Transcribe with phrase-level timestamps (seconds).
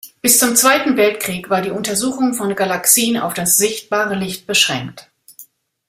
[0.19, 5.11] Bis zum Zweiten Weltkrieg war die Untersuchung von Galaxien auf das sichtbare Licht beschränkt.